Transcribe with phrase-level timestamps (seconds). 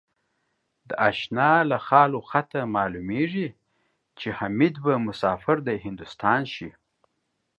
[0.87, 3.55] د آشناله خال و خطه معلومېږي ـ
[4.19, 6.69] چې حمیدبه مسافر دهندوستان شي